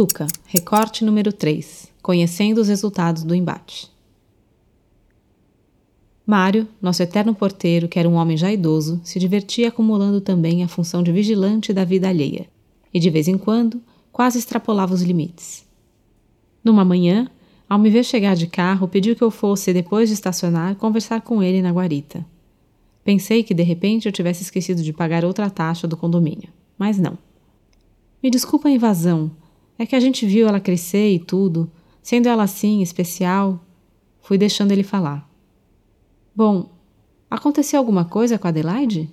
Tuca, 0.00 0.26
recorte 0.46 1.04
número 1.04 1.30
3. 1.30 1.92
Conhecendo 2.00 2.58
os 2.58 2.68
resultados 2.68 3.22
do 3.22 3.34
embate. 3.34 3.90
Mário, 6.24 6.66
nosso 6.80 7.02
eterno 7.02 7.34
porteiro, 7.34 7.86
que 7.86 7.98
era 7.98 8.08
um 8.08 8.14
homem 8.14 8.34
já 8.34 8.50
idoso, 8.50 8.98
se 9.04 9.18
divertia 9.18 9.68
acumulando 9.68 10.18
também 10.18 10.64
a 10.64 10.68
função 10.68 11.02
de 11.02 11.12
vigilante 11.12 11.70
da 11.74 11.84
vida 11.84 12.08
alheia, 12.08 12.46
e 12.94 12.98
de 12.98 13.10
vez 13.10 13.28
em 13.28 13.36
quando 13.36 13.78
quase 14.10 14.38
extrapolava 14.38 14.94
os 14.94 15.02
limites. 15.02 15.66
Numa 16.64 16.82
manhã, 16.82 17.28
ao 17.68 17.78
me 17.78 17.90
ver 17.90 18.02
chegar 18.02 18.34
de 18.34 18.46
carro, 18.46 18.88
pediu 18.88 19.14
que 19.14 19.22
eu 19.22 19.30
fosse, 19.30 19.70
depois 19.70 20.08
de 20.08 20.14
estacionar, 20.14 20.76
conversar 20.76 21.20
com 21.20 21.42
ele 21.42 21.60
na 21.60 21.72
guarita. 21.72 22.24
Pensei 23.04 23.42
que 23.42 23.52
de 23.52 23.62
repente 23.62 24.06
eu 24.06 24.12
tivesse 24.12 24.44
esquecido 24.44 24.82
de 24.82 24.94
pagar 24.94 25.26
outra 25.26 25.50
taxa 25.50 25.86
do 25.86 25.94
condomínio, 25.94 26.48
mas 26.78 26.98
não. 26.98 27.18
Me 28.22 28.30
desculpa 28.30 28.66
a 28.66 28.72
invasão, 28.72 29.30
é 29.80 29.86
que 29.86 29.96
a 29.96 30.00
gente 30.00 30.26
viu 30.26 30.46
ela 30.46 30.60
crescer 30.60 31.10
e 31.10 31.18
tudo, 31.18 31.72
sendo 32.02 32.28
ela 32.28 32.42
assim, 32.42 32.82
especial. 32.82 33.64
Fui 34.20 34.36
deixando 34.36 34.72
ele 34.72 34.82
falar. 34.82 35.26
Bom, 36.36 36.70
aconteceu 37.30 37.78
alguma 37.78 38.04
coisa 38.04 38.38
com 38.38 38.46
Adelaide? 38.46 39.10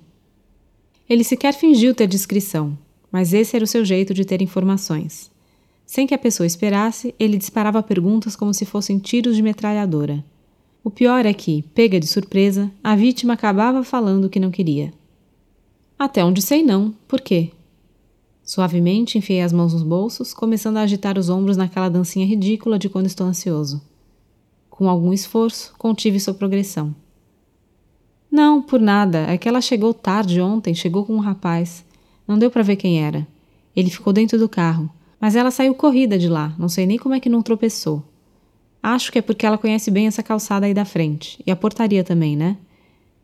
Ele 1.08 1.24
sequer 1.24 1.54
fingiu 1.54 1.94
ter 1.94 2.06
discrição, 2.06 2.78
mas 3.10 3.32
esse 3.32 3.56
era 3.56 3.64
o 3.64 3.66
seu 3.66 3.82
jeito 3.82 4.12
de 4.12 4.26
ter 4.26 4.42
informações. 4.42 5.30
Sem 5.86 6.06
que 6.06 6.12
a 6.12 6.18
pessoa 6.18 6.46
esperasse, 6.46 7.14
ele 7.18 7.38
disparava 7.38 7.82
perguntas 7.82 8.36
como 8.36 8.52
se 8.52 8.66
fossem 8.66 8.98
tiros 8.98 9.36
de 9.36 9.42
metralhadora. 9.42 10.22
O 10.84 10.90
pior 10.90 11.24
é 11.24 11.32
que, 11.32 11.62
pega 11.74 11.98
de 11.98 12.06
surpresa, 12.06 12.70
a 12.84 12.94
vítima 12.94 13.32
acabava 13.32 13.82
falando 13.82 14.26
o 14.26 14.28
que 14.28 14.38
não 14.38 14.50
queria. 14.50 14.92
Até 15.98 16.22
onde 16.22 16.42
sei 16.42 16.62
não, 16.62 16.94
por 17.08 17.22
quê? 17.22 17.52
Suavemente 18.48 19.18
enfiei 19.18 19.42
as 19.42 19.52
mãos 19.52 19.74
nos 19.74 19.82
bolsos, 19.82 20.32
começando 20.32 20.78
a 20.78 20.80
agitar 20.80 21.18
os 21.18 21.28
ombros 21.28 21.58
naquela 21.58 21.90
dancinha 21.90 22.24
ridícula 22.24 22.78
de 22.78 22.88
quando 22.88 23.04
estou 23.04 23.26
ansioso. 23.26 23.82
Com 24.70 24.88
algum 24.88 25.12
esforço, 25.12 25.74
contive 25.76 26.18
sua 26.18 26.32
progressão. 26.32 26.96
Não, 28.30 28.62
por 28.62 28.80
nada. 28.80 29.18
É 29.30 29.36
que 29.36 29.46
ela 29.46 29.60
chegou 29.60 29.92
tarde 29.92 30.40
ontem, 30.40 30.74
chegou 30.74 31.04
com 31.04 31.14
um 31.14 31.20
rapaz. 31.20 31.84
Não 32.26 32.38
deu 32.38 32.50
para 32.50 32.62
ver 32.62 32.76
quem 32.76 33.04
era. 33.04 33.28
Ele 33.76 33.90
ficou 33.90 34.14
dentro 34.14 34.38
do 34.38 34.48
carro. 34.48 34.88
Mas 35.20 35.36
ela 35.36 35.50
saiu 35.50 35.74
corrida 35.74 36.18
de 36.18 36.26
lá, 36.26 36.54
não 36.58 36.70
sei 36.70 36.86
nem 36.86 36.96
como 36.96 37.14
é 37.14 37.20
que 37.20 37.28
não 37.28 37.42
tropeçou. 37.42 38.02
Acho 38.82 39.12
que 39.12 39.18
é 39.18 39.22
porque 39.22 39.44
ela 39.44 39.58
conhece 39.58 39.90
bem 39.90 40.06
essa 40.06 40.22
calçada 40.22 40.64
aí 40.64 40.72
da 40.72 40.86
frente. 40.86 41.38
E 41.46 41.50
a 41.50 41.56
portaria 41.56 42.02
também, 42.02 42.34
né? 42.34 42.56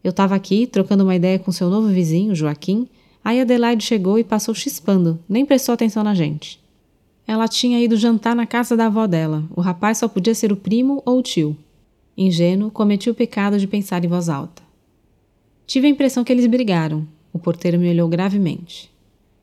Eu 0.02 0.10
estava 0.10 0.34
aqui, 0.34 0.66
trocando 0.66 1.02
uma 1.02 1.16
ideia 1.16 1.38
com 1.38 1.50
seu 1.50 1.70
novo 1.70 1.88
vizinho, 1.88 2.34
Joaquim. 2.34 2.86
Aí 3.24 3.40
Adelaide 3.40 3.82
chegou 3.82 4.18
e 4.18 4.24
passou 4.24 4.54
chispando, 4.54 5.18
nem 5.26 5.46
prestou 5.46 5.72
atenção 5.72 6.04
na 6.04 6.14
gente. 6.14 6.62
Ela 7.26 7.48
tinha 7.48 7.80
ido 7.80 7.96
jantar 7.96 8.36
na 8.36 8.46
casa 8.46 8.76
da 8.76 8.86
avó 8.86 9.06
dela. 9.06 9.44
O 9.56 9.62
rapaz 9.62 9.98
só 9.98 10.06
podia 10.06 10.34
ser 10.34 10.52
o 10.52 10.56
primo 10.56 11.02
ou 11.06 11.18
o 11.18 11.22
tio. 11.22 11.56
Ingênuo, 12.16 12.70
cometi 12.70 13.08
o 13.08 13.14
pecado 13.14 13.58
de 13.58 13.66
pensar 13.66 14.04
em 14.04 14.08
voz 14.08 14.28
alta. 14.28 14.62
Tive 15.66 15.86
a 15.86 15.90
impressão 15.90 16.22
que 16.22 16.30
eles 16.30 16.46
brigaram. 16.46 17.08
O 17.32 17.38
porteiro 17.38 17.78
me 17.78 17.88
olhou 17.88 18.08
gravemente. 18.08 18.92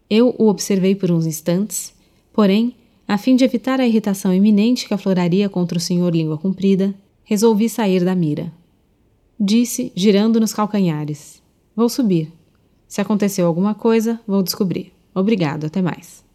Eu 0.07 0.35
o 0.37 0.47
observei 0.47 0.93
por 0.93 1.09
uns 1.09 1.25
instantes, 1.25 1.93
porém, 2.31 2.75
a 3.07 3.17
fim 3.17 3.35
de 3.35 3.43
evitar 3.43 3.81
a 3.81 3.87
irritação 3.87 4.33
iminente 4.33 4.87
que 4.87 4.93
afloraria 4.93 5.49
contra 5.49 5.77
o 5.77 5.81
senhor 5.81 6.13
língua 6.15 6.37
comprida, 6.37 6.93
resolvi 7.23 7.67
sair 7.67 8.05
da 8.05 8.13
mira. 8.13 8.53
Disse, 9.39 9.91
girando 9.95 10.39
nos 10.39 10.53
calcanhares: 10.53 11.41
Vou 11.75 11.89
subir. 11.89 12.31
Se 12.91 12.99
aconteceu 12.99 13.47
alguma 13.47 13.73
coisa, 13.73 14.19
vou 14.27 14.43
descobrir. 14.43 14.91
Obrigado, 15.15 15.65
até 15.65 15.81
mais. 15.81 16.25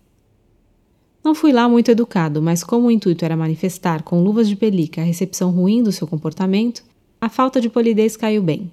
Não 1.22 1.34
fui 1.34 1.52
lá 1.52 1.68
muito 1.68 1.90
educado, 1.90 2.40
mas 2.40 2.64
como 2.64 2.86
o 2.86 2.90
intuito 2.90 3.26
era 3.26 3.36
manifestar 3.36 4.02
com 4.02 4.22
luvas 4.22 4.48
de 4.48 4.56
pelica 4.56 5.02
a 5.02 5.04
recepção 5.04 5.50
ruim 5.50 5.82
do 5.82 5.92
seu 5.92 6.06
comportamento, 6.06 6.82
a 7.20 7.28
falta 7.28 7.60
de 7.60 7.68
polidez 7.68 8.16
caiu 8.16 8.42
bem. 8.42 8.70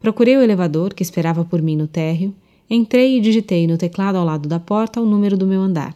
Procurei 0.00 0.34
o 0.38 0.40
elevador, 0.40 0.94
que 0.94 1.02
esperava 1.02 1.44
por 1.44 1.60
mim 1.60 1.76
no 1.76 1.86
térreo, 1.86 2.34
entrei 2.70 3.18
e 3.18 3.20
digitei 3.20 3.66
no 3.66 3.76
teclado 3.76 4.16
ao 4.16 4.24
lado 4.24 4.48
da 4.48 4.58
porta 4.58 4.98
o 4.98 5.04
número 5.04 5.36
do 5.36 5.46
meu 5.46 5.60
andar. 5.60 5.94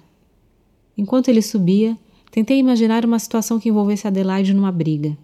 Enquanto 0.95 1.29
ele 1.29 1.41
subia, 1.41 1.97
tentei 2.31 2.59
imaginar 2.59 3.07
uma 3.07 3.19
situação 3.19 3.59
que 3.59 3.71
envolvesse 3.71 4.07
Adelaide 4.07 4.53
numa 4.53 4.71
briga. 4.71 5.17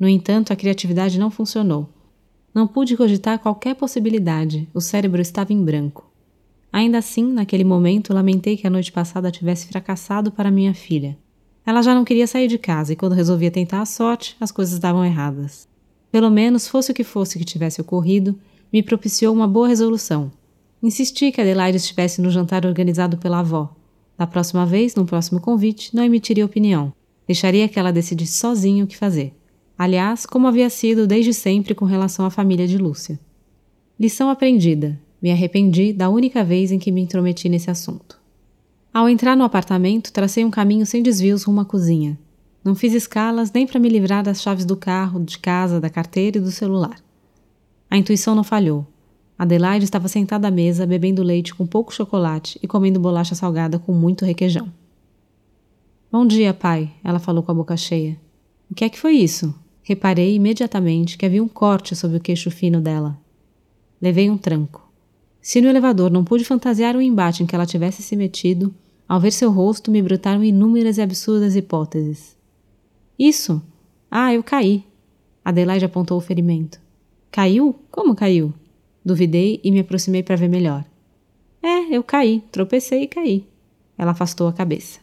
No 0.00 0.08
entanto, 0.08 0.52
a 0.52 0.56
criatividade 0.56 1.16
não 1.16 1.30
funcionou. 1.30 1.88
Não 2.54 2.66
pude 2.66 2.96
cogitar 2.96 3.38
qualquer 3.38 3.74
possibilidade, 3.74 4.68
o 4.74 4.80
cérebro 4.80 5.22
estava 5.22 5.52
em 5.52 5.64
branco. 5.64 6.10
Ainda 6.72 6.98
assim, 6.98 7.32
naquele 7.32 7.64
momento, 7.64 8.12
lamentei 8.12 8.56
que 8.56 8.66
a 8.66 8.70
noite 8.70 8.92
passada 8.92 9.30
tivesse 9.30 9.66
fracassado 9.66 10.30
para 10.30 10.50
minha 10.50 10.74
filha. 10.74 11.16
Ela 11.64 11.82
já 11.82 11.94
não 11.94 12.04
queria 12.04 12.26
sair 12.26 12.48
de 12.48 12.58
casa 12.58 12.92
e, 12.92 12.96
quando 12.96 13.14
resolvia 13.14 13.50
tentar 13.50 13.80
a 13.80 13.86
sorte, 13.86 14.36
as 14.40 14.50
coisas 14.50 14.78
davam 14.78 15.04
erradas. 15.04 15.68
Pelo 16.10 16.30
menos, 16.30 16.68
fosse 16.68 16.90
o 16.90 16.94
que 16.94 17.04
fosse 17.04 17.38
que 17.38 17.44
tivesse 17.44 17.80
ocorrido, 17.80 18.38
me 18.72 18.82
propiciou 18.82 19.34
uma 19.34 19.46
boa 19.46 19.68
resolução. 19.68 20.30
Insisti 20.82 21.30
que 21.30 21.40
Adelaide 21.40 21.76
estivesse 21.76 22.20
no 22.20 22.30
jantar 22.30 22.66
organizado 22.66 23.16
pela 23.16 23.38
avó. 23.38 23.74
Da 24.18 24.26
próxima 24.26 24.66
vez, 24.66 24.94
no 24.94 25.06
próximo 25.06 25.40
convite, 25.40 25.94
não 25.94 26.04
emitiria 26.04 26.44
opinião. 26.44 26.92
Deixaria 27.26 27.68
que 27.68 27.78
ela 27.78 27.92
decidisse 27.92 28.38
sozinha 28.38 28.84
o 28.84 28.86
que 28.86 28.96
fazer. 28.96 29.32
Aliás, 29.82 30.24
como 30.24 30.46
havia 30.46 30.70
sido 30.70 31.08
desde 31.08 31.34
sempre 31.34 31.74
com 31.74 31.84
relação 31.84 32.24
à 32.24 32.30
família 32.30 32.68
de 32.68 32.78
Lúcia. 32.78 33.18
Lição 33.98 34.30
aprendida. 34.30 34.96
Me 35.20 35.32
arrependi 35.32 35.92
da 35.92 36.08
única 36.08 36.44
vez 36.44 36.70
em 36.70 36.78
que 36.78 36.92
me 36.92 37.00
intrometi 37.00 37.48
nesse 37.48 37.68
assunto. 37.68 38.16
Ao 38.94 39.08
entrar 39.08 39.36
no 39.36 39.42
apartamento, 39.42 40.12
tracei 40.12 40.44
um 40.44 40.52
caminho 40.52 40.86
sem 40.86 41.02
desvios 41.02 41.42
rumo 41.42 41.62
à 41.62 41.64
cozinha. 41.64 42.16
Não 42.62 42.76
fiz 42.76 42.94
escalas 42.94 43.50
nem 43.50 43.66
para 43.66 43.80
me 43.80 43.88
livrar 43.88 44.22
das 44.22 44.40
chaves 44.40 44.64
do 44.64 44.76
carro, 44.76 45.18
de 45.18 45.36
casa, 45.36 45.80
da 45.80 45.90
carteira 45.90 46.38
e 46.38 46.40
do 46.40 46.52
celular. 46.52 47.02
A 47.90 47.98
intuição 47.98 48.36
não 48.36 48.44
falhou. 48.44 48.86
Adelaide 49.36 49.84
estava 49.84 50.06
sentada 50.06 50.46
à 50.46 50.50
mesa, 50.52 50.86
bebendo 50.86 51.24
leite 51.24 51.52
com 51.52 51.66
pouco 51.66 51.92
chocolate 51.92 52.56
e 52.62 52.68
comendo 52.68 53.00
bolacha 53.00 53.34
salgada 53.34 53.80
com 53.80 53.92
muito 53.92 54.24
requeijão. 54.24 54.72
Bom 56.08 56.24
dia, 56.24 56.54
pai, 56.54 56.92
ela 57.02 57.18
falou 57.18 57.42
com 57.42 57.50
a 57.50 57.54
boca 57.56 57.76
cheia. 57.76 58.16
O 58.70 58.74
que 58.76 58.84
é 58.84 58.88
que 58.88 58.96
foi 58.96 59.14
isso? 59.14 59.52
Reparei 59.82 60.34
imediatamente 60.34 61.18
que 61.18 61.26
havia 61.26 61.42
um 61.42 61.48
corte 61.48 61.96
sobre 61.96 62.16
o 62.16 62.20
queixo 62.20 62.50
fino 62.50 62.80
dela. 62.80 63.18
Levei 64.00 64.30
um 64.30 64.38
tranco. 64.38 64.90
Se 65.40 65.60
no 65.60 65.68
elevador 65.68 66.10
não 66.10 66.24
pude 66.24 66.44
fantasiar 66.44 66.96
o 66.96 67.02
embate 67.02 67.42
em 67.42 67.46
que 67.46 67.54
ela 67.54 67.66
tivesse 67.66 68.02
se 68.02 68.14
metido, 68.14 68.72
ao 69.08 69.20
ver 69.20 69.32
seu 69.32 69.50
rosto 69.50 69.90
me 69.90 70.00
brotaram 70.00 70.44
inúmeras 70.44 70.98
e 70.98 71.02
absurdas 71.02 71.56
hipóteses. 71.56 72.36
Isso? 73.18 73.60
Ah, 74.10 74.32
eu 74.32 74.42
caí. 74.42 74.84
Adelaide 75.44 75.84
apontou 75.84 76.16
o 76.16 76.20
ferimento. 76.20 76.80
Caiu? 77.30 77.74
Como 77.90 78.14
caiu? 78.14 78.54
Duvidei 79.04 79.60
e 79.64 79.72
me 79.72 79.80
aproximei 79.80 80.22
para 80.22 80.36
ver 80.36 80.48
melhor. 80.48 80.84
É, 81.60 81.96
eu 81.96 82.02
caí, 82.02 82.42
tropecei 82.52 83.02
e 83.02 83.08
caí. 83.08 83.46
Ela 83.98 84.12
afastou 84.12 84.46
a 84.46 84.52
cabeça. 84.52 85.00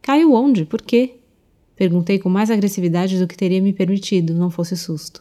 Caiu 0.00 0.32
onde? 0.32 0.64
Por 0.64 0.82
quê? 0.82 1.16
Perguntei 1.82 2.16
com 2.16 2.28
mais 2.28 2.48
agressividade 2.48 3.18
do 3.18 3.26
que 3.26 3.36
teria 3.36 3.60
me 3.60 3.72
permitido, 3.72 4.34
não 4.34 4.50
fosse 4.50 4.76
susto. 4.76 5.20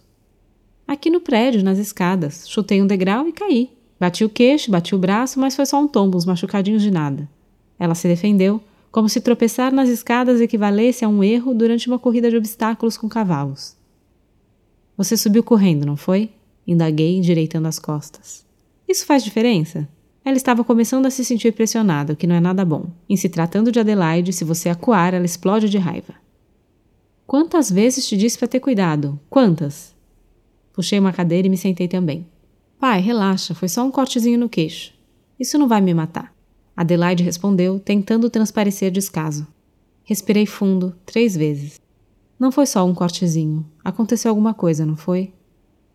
Aqui 0.88 1.10
no 1.10 1.20
prédio, 1.20 1.64
nas 1.64 1.80
escadas. 1.80 2.48
Chutei 2.48 2.80
um 2.84 2.86
degrau 2.86 3.28
e 3.28 3.32
caí. 3.32 3.72
Bati 4.00 4.24
o 4.24 4.30
queixo, 4.30 4.70
bati 4.70 4.94
o 4.94 5.00
braço, 5.00 5.40
mas 5.40 5.56
foi 5.56 5.66
só 5.66 5.82
um 5.82 5.88
tombo, 5.88 6.20
uns 6.20 6.26
machucadinhos 6.28 6.84
de 6.84 6.92
nada. 6.92 7.28
Ela 7.80 7.96
se 7.96 8.08
defendeu, 8.08 8.62
como 8.92 9.10
se 9.10 9.22
tropeçar 9.22 9.74
nas 9.74 9.90
escadas 9.90 10.40
equivalesse 10.40 11.04
a 11.04 11.10
um 11.10 11.24
erro 11.24 11.52
durante 11.56 11.88
uma 11.88 11.98
corrida 11.98 12.30
de 12.30 12.38
obstáculos 12.38 12.96
com 12.96 13.10
cavalos. 13.10 13.76
Você 14.96 15.18
subiu 15.18 15.42
correndo, 15.44 15.84
não 15.84 15.98
foi? 15.98 16.30
Indaguei, 16.68 17.18
endireitando 17.18 17.68
as 17.68 17.80
costas. 17.80 18.46
Isso 18.88 19.08
faz 19.08 19.24
diferença? 19.24 19.90
Ela 20.24 20.38
estava 20.38 20.64
começando 20.64 21.08
a 21.08 21.10
se 21.10 21.26
sentir 21.26 21.54
pressionada, 21.54 22.14
o 22.14 22.16
que 22.16 22.28
não 22.28 22.36
é 22.36 22.40
nada 22.40 22.64
bom. 22.64 22.86
Em 23.10 23.18
se 23.18 23.30
tratando 23.30 23.72
de 23.72 23.80
Adelaide, 23.80 24.31
se 24.31 24.44
você 24.44 24.69
acuar, 24.69 25.16
ela 25.16 25.25
explode 25.25 25.68
de 25.68 25.80
raiva. 25.80 26.20
Quantas 27.31 27.72
vezes 27.72 28.06
te 28.06 28.18
disse 28.18 28.38
para 28.38 28.50
ter 28.50 28.60
cuidado? 28.60 29.18
Quantas? 29.30 29.95
Puxei 30.74 31.00
uma 31.00 31.13
cadeira 31.13 31.48
e 31.48 31.50
me 31.50 31.56
sentei 31.56 31.88
também. 31.88 32.28
Pai, 32.78 33.00
relaxa, 33.00 33.56
foi 33.56 33.69
só 33.69 33.86
um 33.86 33.89
cortezinho 33.89 34.38
no 34.38 34.50
queixo. 34.50 34.94
Isso 35.39 35.57
não 35.57 35.66
vai 35.66 35.80
me 35.80 35.94
matar. 35.94 36.36
Adelaide 36.75 37.24
respondeu, 37.24 37.80
tentando 37.80 38.30
transparecer 38.30 38.92
descaso. 38.92 39.48
Respirei 40.04 40.45
fundo, 40.45 40.94
três 41.06 41.33
vezes. 41.33 41.80
Não 42.38 42.51
foi 42.51 42.66
só 42.66 42.86
um 42.86 42.94
cortezinho. 42.94 43.66
Aconteceu 43.81 44.28
alguma 44.28 44.54
coisa, 44.54 44.86
não 44.86 44.98
foi? 44.98 45.33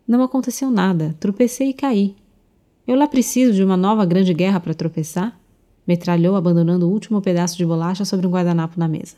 Não 0.07 0.23
aconteceu 0.23 0.71
nada. 0.71 1.15
Tropecei 1.19 1.69
e 1.69 1.73
caí. 1.73 2.15
Eu 2.87 2.95
lá 2.95 3.07
preciso 3.07 3.53
de 3.53 3.63
uma 3.63 3.77
nova 3.77 4.07
grande 4.07 4.33
guerra 4.33 4.59
para 4.59 4.73
tropeçar? 4.73 5.39
Metralhou, 5.85 6.35
abandonando 6.35 6.89
o 6.89 6.91
último 6.91 7.21
pedaço 7.21 7.55
de 7.55 7.63
bolacha 7.63 8.05
sobre 8.05 8.25
um 8.25 8.31
guardanapo 8.31 8.79
na 8.79 8.87
mesa. 8.87 9.17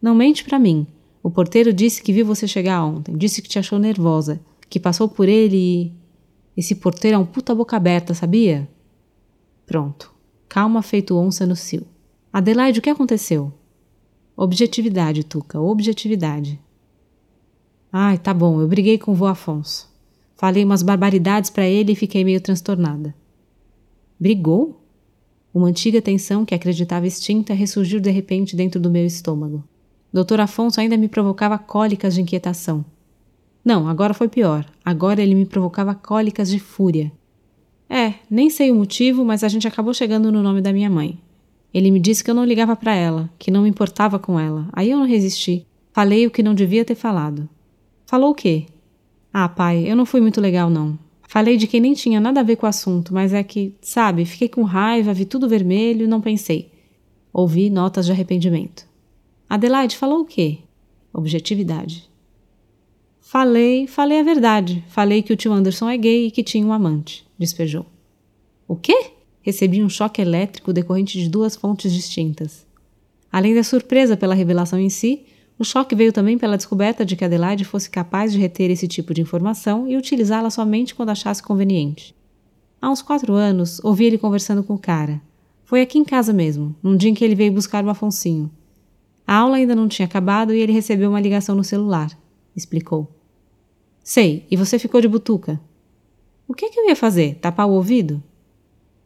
Não 0.00 0.14
mente 0.14 0.42
para 0.42 0.58
mim. 0.58 0.86
O 1.22 1.30
porteiro 1.30 1.72
disse 1.72 2.02
que 2.02 2.12
viu 2.12 2.24
você 2.24 2.46
chegar 2.46 2.84
ontem. 2.84 3.16
Disse 3.16 3.42
que 3.42 3.48
te 3.48 3.58
achou 3.58 3.78
nervosa. 3.78 4.40
Que 4.68 4.78
passou 4.78 5.08
por 5.08 5.28
ele 5.28 5.56
e. 5.56 5.92
Esse 6.56 6.74
porteiro 6.74 7.16
é 7.16 7.18
um 7.18 7.26
puta 7.26 7.54
boca 7.54 7.76
aberta, 7.76 8.14
sabia? 8.14 8.68
Pronto 9.64 10.18
calma 10.48 10.82
feito 10.82 11.16
onça 11.16 11.46
no 11.46 11.54
cio. 11.54 11.86
Adelaide, 12.32 12.78
o 12.78 12.82
que 12.82 12.90
aconteceu? 12.90 13.52
Objetividade, 14.36 15.24
Tuca, 15.24 15.60
objetividade. 15.60 16.58
Ai, 17.92 18.18
tá 18.18 18.32
bom, 18.32 18.60
eu 18.60 18.68
briguei 18.68 18.98
com 18.98 19.12
o 19.12 19.14
vô 19.14 19.26
Afonso. 19.26 19.88
Falei 20.36 20.64
umas 20.64 20.82
barbaridades 20.82 21.50
para 21.50 21.66
ele 21.66 21.92
e 21.92 21.96
fiquei 21.96 22.24
meio 22.24 22.40
transtornada. 22.40 23.14
Brigou? 24.18 24.84
Uma 25.52 25.68
antiga 25.68 26.00
tensão 26.00 26.44
que 26.44 26.54
acreditava 26.54 27.06
extinta 27.06 27.54
ressurgiu 27.54 27.98
de 27.98 28.10
repente 28.10 28.54
dentro 28.54 28.80
do 28.80 28.90
meu 28.90 29.04
estômago. 29.04 29.64
Doutor 30.12 30.40
Afonso 30.40 30.80
ainda 30.80 30.96
me 30.96 31.08
provocava 31.08 31.58
cólicas 31.58 32.14
de 32.14 32.22
inquietação. 32.22 32.84
Não, 33.64 33.86
agora 33.86 34.14
foi 34.14 34.28
pior. 34.28 34.64
Agora 34.84 35.22
ele 35.22 35.34
me 35.34 35.44
provocava 35.44 35.94
cólicas 35.94 36.48
de 36.48 36.58
fúria. 36.58 37.12
É, 37.88 38.14
nem 38.30 38.48
sei 38.48 38.70
o 38.70 38.74
motivo, 38.74 39.24
mas 39.24 39.44
a 39.44 39.48
gente 39.48 39.68
acabou 39.68 39.92
chegando 39.92 40.32
no 40.32 40.42
nome 40.42 40.60
da 40.60 40.72
minha 40.72 40.88
mãe. 40.88 41.18
Ele 41.72 41.90
me 41.90 42.00
disse 42.00 42.24
que 42.24 42.30
eu 42.30 42.34
não 42.34 42.44
ligava 42.44 42.74
para 42.74 42.94
ela, 42.94 43.30
que 43.38 43.50
não 43.50 43.62
me 43.62 43.68
importava 43.68 44.18
com 44.18 44.40
ela. 44.40 44.68
Aí 44.72 44.90
eu 44.90 44.98
não 44.98 45.06
resisti. 45.06 45.66
Falei 45.92 46.26
o 46.26 46.30
que 46.30 46.42
não 46.42 46.54
devia 46.54 46.84
ter 46.84 46.94
falado. 46.94 47.48
Falou 48.06 48.30
o 48.30 48.34
quê? 48.34 48.64
Ah, 49.32 49.48
pai, 49.48 49.84
eu 49.86 49.94
não 49.94 50.06
fui 50.06 50.20
muito 50.20 50.40
legal, 50.40 50.70
não. 50.70 50.98
Falei 51.28 51.58
de 51.58 51.66
quem 51.66 51.80
nem 51.80 51.92
tinha 51.92 52.18
nada 52.18 52.40
a 52.40 52.42
ver 52.42 52.56
com 52.56 52.64
o 52.64 52.68
assunto, 52.68 53.12
mas 53.12 53.34
é 53.34 53.42
que, 53.42 53.74
sabe, 53.82 54.24
fiquei 54.24 54.48
com 54.48 54.62
raiva, 54.62 55.12
vi 55.12 55.26
tudo 55.26 55.46
vermelho 55.46 56.04
e 56.04 56.08
não 56.08 56.22
pensei. 56.22 56.72
Ouvi 57.30 57.68
notas 57.68 58.06
de 58.06 58.12
arrependimento. 58.12 58.87
Adelaide 59.48 59.96
falou 59.96 60.20
o 60.20 60.24
quê? 60.26 60.58
Objetividade. 61.12 62.10
Falei, 63.18 63.86
falei 63.86 64.20
a 64.20 64.22
verdade. 64.22 64.84
Falei 64.88 65.22
que 65.22 65.32
o 65.32 65.36
tio 65.36 65.52
Anderson 65.52 65.88
é 65.88 65.96
gay 65.96 66.26
e 66.26 66.30
que 66.30 66.44
tinha 66.44 66.66
um 66.66 66.72
amante, 66.72 67.26
despejou. 67.38 67.86
O 68.66 68.76
quê? 68.76 69.12
Recebi 69.40 69.82
um 69.82 69.88
choque 69.88 70.20
elétrico 70.20 70.72
decorrente 70.72 71.18
de 71.18 71.30
duas 71.30 71.56
fontes 71.56 71.92
distintas. 71.92 72.66
Além 73.32 73.54
da 73.54 73.62
surpresa 73.62 74.18
pela 74.18 74.34
revelação 74.34 74.78
em 74.78 74.90
si, 74.90 75.24
o 75.58 75.64
choque 75.64 75.94
veio 75.94 76.12
também 76.12 76.36
pela 76.36 76.56
descoberta 76.56 77.02
de 77.02 77.16
que 77.16 77.24
Adelaide 77.24 77.64
fosse 77.64 77.88
capaz 77.88 78.32
de 78.32 78.38
reter 78.38 78.70
esse 78.70 78.86
tipo 78.86 79.14
de 79.14 79.22
informação 79.22 79.88
e 79.88 79.96
utilizá-la 79.96 80.50
somente 80.50 80.94
quando 80.94 81.08
achasse 81.08 81.42
conveniente. 81.42 82.14
Há 82.80 82.90
uns 82.90 83.00
quatro 83.00 83.32
anos, 83.32 83.80
ouvi 83.82 84.04
ele 84.04 84.18
conversando 84.18 84.62
com 84.62 84.74
o 84.74 84.78
cara. 84.78 85.22
Foi 85.64 85.80
aqui 85.80 85.98
em 85.98 86.04
casa 86.04 86.34
mesmo, 86.34 86.76
num 86.82 86.96
dia 86.96 87.10
em 87.10 87.14
que 87.14 87.24
ele 87.24 87.34
veio 87.34 87.52
buscar 87.52 87.84
o 87.84 87.90
Afonsinho. 87.90 88.50
A 89.28 89.36
aula 89.36 89.58
ainda 89.58 89.76
não 89.76 89.88
tinha 89.88 90.06
acabado 90.06 90.54
e 90.54 90.58
ele 90.58 90.72
recebeu 90.72 91.10
uma 91.10 91.20
ligação 91.20 91.54
no 91.54 91.62
celular, 91.62 92.18
explicou. 92.56 93.14
Sei, 94.02 94.46
e 94.50 94.56
você 94.56 94.78
ficou 94.78 95.02
de 95.02 95.06
butuca. 95.06 95.60
O 96.48 96.54
que, 96.54 96.64
é 96.64 96.70
que 96.70 96.80
eu 96.80 96.88
ia 96.88 96.96
fazer? 96.96 97.34
Tapar 97.34 97.68
o 97.68 97.72
ouvido? 97.72 98.22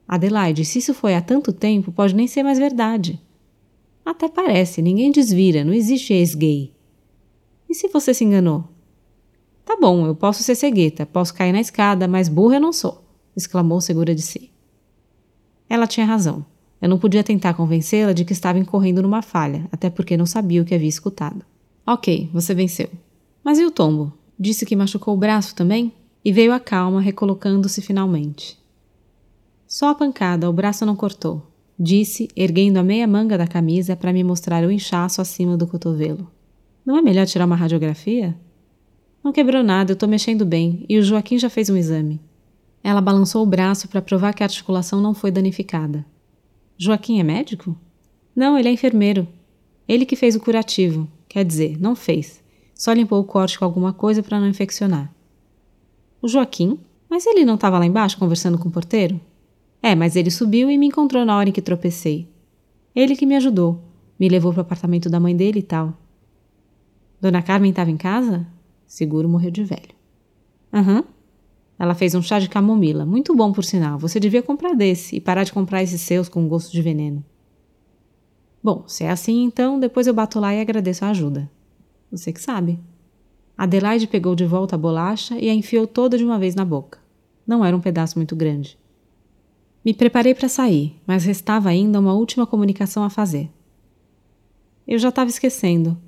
Adelaide, 0.06 0.64
se 0.64 0.78
isso 0.78 0.94
foi 0.94 1.16
há 1.16 1.20
tanto 1.20 1.52
tempo, 1.52 1.90
pode 1.90 2.14
nem 2.14 2.28
ser 2.28 2.44
mais 2.44 2.56
verdade. 2.56 3.20
Até 4.06 4.28
parece, 4.28 4.80
ninguém 4.80 5.10
desvira, 5.10 5.64
não 5.64 5.72
existe 5.72 6.12
ex-gay. 6.14 6.72
E 7.68 7.74
se 7.74 7.88
você 7.88 8.14
se 8.14 8.22
enganou? 8.22 8.68
Tá 9.64 9.76
bom, 9.76 10.06
eu 10.06 10.14
posso 10.14 10.44
ser 10.44 10.54
cegueta, 10.54 11.04
posso 11.04 11.34
cair 11.34 11.52
na 11.52 11.60
escada, 11.60 12.06
mas 12.06 12.28
burra 12.28 12.54
eu 12.56 12.60
não 12.60 12.72
sou, 12.72 13.04
exclamou 13.34 13.80
segura 13.80 14.14
de 14.14 14.22
si. 14.22 14.52
Ela 15.68 15.88
tinha 15.88 16.06
razão. 16.06 16.46
Eu 16.82 16.88
não 16.88 16.98
podia 16.98 17.24
tentar 17.24 17.54
convencê-la 17.54 18.12
de 18.12 18.24
que 18.24 18.32
estava 18.32 18.58
incorrendo 18.58 19.00
numa 19.00 19.22
falha, 19.22 19.68
até 19.70 19.88
porque 19.88 20.16
não 20.16 20.26
sabia 20.26 20.60
o 20.60 20.64
que 20.64 20.74
havia 20.74 20.88
escutado. 20.88 21.42
Ok, 21.86 22.28
você 22.32 22.52
venceu. 22.52 22.90
Mas 23.42 23.58
e 23.58 23.64
o 23.64 23.70
tombo? 23.70 24.12
Disse 24.38 24.66
que 24.66 24.76
machucou 24.76 25.14
o 25.14 25.18
braço 25.18 25.54
também? 25.54 25.92
E 26.24 26.32
veio 26.32 26.52
a 26.52 26.60
calma, 26.60 27.00
recolocando-se 27.00 27.80
finalmente. 27.80 28.58
Só 29.66 29.88
a 29.88 29.94
pancada, 29.94 30.50
o 30.50 30.52
braço 30.52 30.84
não 30.84 30.96
cortou 30.96 31.52
disse, 31.82 32.28
erguendo 32.36 32.78
a 32.78 32.82
meia 32.82 33.06
manga 33.08 33.36
da 33.36 33.46
camisa 33.46 33.96
para 33.96 34.12
me 34.12 34.22
mostrar 34.22 34.64
o 34.64 34.70
inchaço 34.70 35.20
acima 35.20 35.56
do 35.56 35.66
cotovelo. 35.66 36.30
Não 36.86 36.96
é 36.96 37.02
melhor 37.02 37.26
tirar 37.26 37.44
uma 37.44 37.56
radiografia? 37.56 38.36
Não 39.22 39.32
quebrou 39.32 39.62
nada, 39.62 39.90
eu 39.90 39.94
estou 39.94 40.08
mexendo 40.08 40.44
bem 40.44 40.84
e 40.88 40.98
o 40.98 41.02
Joaquim 41.02 41.38
já 41.38 41.50
fez 41.50 41.68
um 41.68 41.76
exame. 41.76 42.20
Ela 42.84 43.00
balançou 43.00 43.42
o 43.42 43.46
braço 43.46 43.88
para 43.88 44.02
provar 44.02 44.32
que 44.32 44.42
a 44.42 44.46
articulação 44.46 45.00
não 45.00 45.14
foi 45.14 45.30
danificada. 45.30 46.04
Joaquim 46.76 47.20
é 47.20 47.22
médico? 47.22 47.76
Não, 48.34 48.58
ele 48.58 48.68
é 48.68 48.72
enfermeiro. 48.72 49.28
Ele 49.88 50.06
que 50.06 50.16
fez 50.16 50.34
o 50.34 50.40
curativo, 50.40 51.08
quer 51.28 51.44
dizer, 51.44 51.78
não 51.80 51.94
fez. 51.94 52.42
Só 52.74 52.92
limpou 52.92 53.20
o 53.20 53.24
corte 53.24 53.58
com 53.58 53.64
alguma 53.64 53.92
coisa 53.92 54.22
para 54.22 54.40
não 54.40 54.48
infeccionar. 54.48 55.12
O 56.20 56.28
Joaquim? 56.28 56.78
Mas 57.08 57.26
ele 57.26 57.44
não 57.44 57.56
estava 57.56 57.78
lá 57.78 57.84
embaixo 57.84 58.18
conversando 58.18 58.58
com 58.58 58.68
o 58.68 58.72
porteiro? 58.72 59.20
É, 59.82 59.94
mas 59.94 60.16
ele 60.16 60.30
subiu 60.30 60.70
e 60.70 60.78
me 60.78 60.86
encontrou 60.86 61.24
na 61.24 61.36
hora 61.36 61.48
em 61.48 61.52
que 61.52 61.60
tropecei. 61.60 62.28
Ele 62.94 63.16
que 63.16 63.26
me 63.26 63.36
ajudou. 63.36 63.82
Me 64.18 64.28
levou 64.28 64.52
para 64.52 64.60
o 64.60 64.62
apartamento 64.62 65.10
da 65.10 65.20
mãe 65.20 65.36
dele 65.36 65.58
e 65.58 65.62
tal. 65.62 65.92
Dona 67.20 67.42
Carmen 67.42 67.70
estava 67.70 67.90
em 67.90 67.96
casa? 67.96 68.46
Seguro 68.86 69.28
morreu 69.28 69.50
de 69.50 69.64
velho. 69.64 69.94
Aham. 70.72 70.98
Uhum. 70.98 71.04
Ela 71.82 71.96
fez 71.96 72.14
um 72.14 72.22
chá 72.22 72.38
de 72.38 72.48
camomila, 72.48 73.04
muito 73.04 73.34
bom 73.34 73.50
por 73.50 73.64
sinal. 73.64 73.98
Você 73.98 74.20
devia 74.20 74.40
comprar 74.40 74.72
desse 74.72 75.16
e 75.16 75.20
parar 75.20 75.42
de 75.42 75.52
comprar 75.52 75.82
esses 75.82 76.00
seus 76.00 76.28
com 76.28 76.46
gosto 76.46 76.70
de 76.70 76.80
veneno. 76.80 77.24
Bom, 78.62 78.84
se 78.86 79.02
é 79.02 79.10
assim, 79.10 79.42
então 79.42 79.80
depois 79.80 80.06
eu 80.06 80.14
bato 80.14 80.38
lá 80.38 80.54
e 80.54 80.60
agradeço 80.60 81.04
a 81.04 81.08
ajuda. 81.08 81.50
Você 82.08 82.32
que 82.32 82.40
sabe. 82.40 82.78
Adelaide 83.58 84.06
pegou 84.06 84.36
de 84.36 84.46
volta 84.46 84.76
a 84.76 84.78
bolacha 84.78 85.36
e 85.36 85.50
a 85.50 85.52
enfiou 85.52 85.84
toda 85.84 86.16
de 86.16 86.24
uma 86.24 86.38
vez 86.38 86.54
na 86.54 86.64
boca. 86.64 87.00
Não 87.44 87.64
era 87.64 87.76
um 87.76 87.80
pedaço 87.80 88.16
muito 88.16 88.36
grande. 88.36 88.78
Me 89.84 89.92
preparei 89.92 90.36
para 90.36 90.48
sair, 90.48 90.94
mas 91.04 91.24
restava 91.24 91.68
ainda 91.68 91.98
uma 91.98 92.14
última 92.14 92.46
comunicação 92.46 93.02
a 93.02 93.10
fazer. 93.10 93.50
Eu 94.86 95.00
já 95.00 95.08
estava 95.08 95.30
esquecendo. 95.30 95.98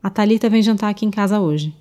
A 0.00 0.08
Talita 0.08 0.48
vem 0.48 0.62
jantar 0.62 0.90
aqui 0.90 1.04
em 1.04 1.10
casa 1.10 1.40
hoje. 1.40 1.74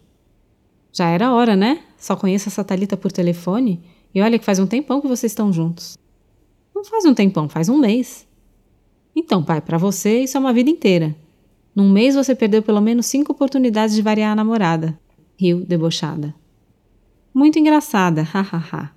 Já 0.93 1.09
era 1.09 1.33
hora, 1.33 1.55
né? 1.55 1.83
Só 1.97 2.15
conheço 2.15 2.49
essa 2.49 2.63
Talita 2.63 2.95
por 2.95 3.11
telefone 3.11 3.83
e 4.13 4.21
olha 4.21 4.37
que 4.37 4.45
faz 4.45 4.59
um 4.59 4.67
tempão 4.67 5.01
que 5.01 5.07
vocês 5.07 5.31
estão 5.31 5.51
juntos. 5.51 5.97
Não 6.73 6.85
faz 6.85 7.03
um 7.05 7.15
tempão, 7.15 7.49
faz 7.49 7.67
um 7.67 7.79
mês. 7.79 8.27
Então, 9.15 9.43
pai, 9.43 9.59
para 9.59 9.79
você 9.79 10.19
isso 10.19 10.37
é 10.37 10.39
uma 10.39 10.53
vida 10.53 10.69
inteira. 10.69 11.15
Num 11.75 11.89
mês 11.89 12.13
você 12.13 12.35
perdeu 12.35 12.61
pelo 12.61 12.79
menos 12.79 13.07
cinco 13.07 13.31
oportunidades 13.31 13.95
de 13.95 14.03
variar 14.03 14.33
a 14.33 14.35
namorada. 14.35 14.99
Riu, 15.35 15.65
debochada. 15.65 16.35
Muito 17.33 17.57
engraçada, 17.57 18.21
hahaha. 18.31 18.91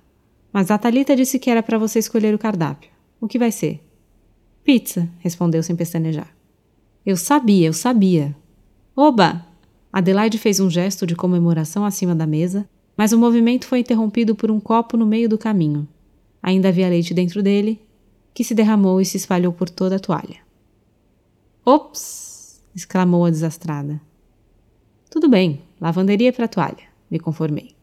Mas 0.53 0.69
a 0.69 0.77
Talita 0.77 1.15
disse 1.15 1.39
que 1.39 1.49
era 1.49 1.63
para 1.63 1.79
você 1.79 1.97
escolher 1.97 2.35
o 2.35 2.39
cardápio. 2.39 2.91
O 3.19 3.27
que 3.27 3.39
vai 3.39 3.51
ser? 3.51 3.83
Pizza, 4.63 5.09
respondeu 5.19 5.63
sem 5.63 5.75
pestanejar. 5.75 6.31
Eu 7.03 7.17
sabia, 7.17 7.67
eu 7.67 7.73
sabia. 7.73 8.35
Oba! 8.95 9.46
Adelaide 9.97 10.37
fez 10.37 10.59
um 10.59 10.69
gesto 10.69 11.07
de 11.07 11.15
comemoração 11.15 11.83
acima 11.83 12.13
da 12.13 12.27
mesa, 12.27 12.69
mas 12.95 13.13
o 13.13 13.17
movimento 13.17 13.65
foi 13.65 13.79
interrompido 13.79 14.35
por 14.35 14.51
um 14.51 14.59
copo 14.59 14.95
no 14.95 15.07
meio 15.07 15.27
do 15.27 15.39
caminho. 15.39 15.87
Ainda 16.39 16.67
havia 16.69 16.87
leite 16.87 17.15
dentro 17.15 17.41
dele, 17.41 17.81
que 18.31 18.43
se 18.43 18.53
derramou 18.53 19.01
e 19.01 19.05
se 19.05 19.17
espalhou 19.17 19.51
por 19.51 19.71
toda 19.71 19.95
a 19.95 19.99
toalha. 19.99 20.37
Ops! 21.65 22.61
exclamou 22.75 23.25
a 23.25 23.31
desastrada. 23.31 23.99
Tudo 25.09 25.27
bem, 25.27 25.63
lavanderia 25.81 26.31
para 26.31 26.45
a 26.45 26.47
toalha, 26.47 26.83
me 27.09 27.17
conformei. 27.17 27.76